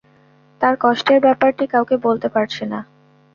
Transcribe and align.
তার 0.61 0.75
কষ্টের 0.81 1.19
ব্যাপারটি 1.21 1.65
কাউকে 1.67 1.95
বলতে 2.05 2.27
পারছে 2.29 2.63
না। 2.65 2.79